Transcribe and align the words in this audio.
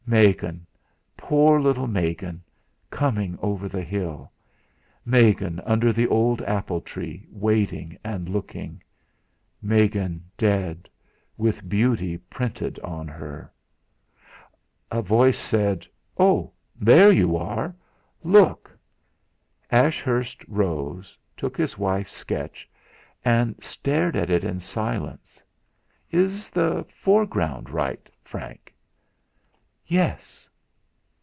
Megan! 0.07 0.65
Poor 1.15 1.61
little 1.61 1.87
Megan 1.87 2.43
coming 2.89 3.37
over 3.41 3.69
the 3.69 3.83
hill! 3.83 4.29
Megan 5.05 5.61
under 5.61 5.93
the 5.93 6.05
old 6.07 6.41
apple 6.41 6.81
tree 6.81 7.25
waiting 7.31 7.97
and 8.03 8.27
looking! 8.27 8.83
Megan 9.61 10.25
dead, 10.37 10.89
with 11.37 11.69
beauty 11.69 12.17
printed 12.17 12.77
on 12.79 13.07
her! 13.07 13.53
A 14.89 15.01
voice 15.01 15.37
said: 15.39 15.87
"Oh, 16.17 16.51
there 16.77 17.13
you 17.13 17.37
are! 17.37 17.73
Look!" 18.21 18.69
Ashurst 19.71 20.43
rose, 20.49 21.17
took 21.37 21.55
his 21.55 21.77
wife's 21.77 22.11
sketch, 22.11 22.67
and 23.23 23.55
stared 23.63 24.17
at 24.17 24.29
it 24.29 24.43
in 24.43 24.59
silence. 24.59 25.41
"Is 26.09 26.49
the 26.49 26.85
foreground 26.89 27.69
right, 27.69 28.09
Frank?" 28.25 28.67
"Yes." 29.85 30.47